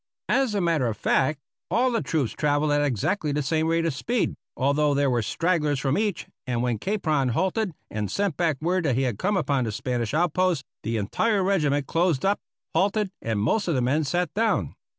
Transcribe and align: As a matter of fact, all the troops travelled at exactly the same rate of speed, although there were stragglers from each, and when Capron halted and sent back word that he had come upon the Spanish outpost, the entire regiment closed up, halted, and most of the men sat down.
As 0.29 0.55
a 0.55 0.61
matter 0.61 0.87
of 0.87 0.97
fact, 0.97 1.39
all 1.69 1.91
the 1.91 2.01
troops 2.01 2.31
travelled 2.31 2.71
at 2.71 2.81
exactly 2.81 3.31
the 3.31 3.43
same 3.43 3.67
rate 3.67 3.85
of 3.85 3.93
speed, 3.93 4.33
although 4.57 4.95
there 4.95 5.11
were 5.11 5.21
stragglers 5.21 5.79
from 5.79 5.95
each, 5.95 6.25
and 6.47 6.63
when 6.63 6.79
Capron 6.79 7.29
halted 7.29 7.73
and 7.91 8.09
sent 8.09 8.35
back 8.35 8.57
word 8.61 8.85
that 8.85 8.95
he 8.95 9.03
had 9.03 9.19
come 9.19 9.37
upon 9.37 9.65
the 9.65 9.71
Spanish 9.71 10.15
outpost, 10.15 10.65
the 10.81 10.97
entire 10.97 11.43
regiment 11.43 11.85
closed 11.85 12.25
up, 12.25 12.39
halted, 12.73 13.11
and 13.21 13.39
most 13.39 13.67
of 13.67 13.75
the 13.75 13.81
men 13.83 14.03
sat 14.03 14.33
down. 14.33 14.73